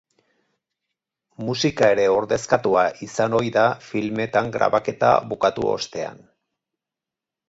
Musika 1.49 1.89
ere 1.95 2.05
ordezkatua 2.13 2.85
izan 3.07 3.35
ohi 3.41 3.51
da 3.57 3.65
filmetan 3.89 4.49
grabaketa 4.57 5.13
bukatu 5.35 5.69
ostean. 5.75 6.25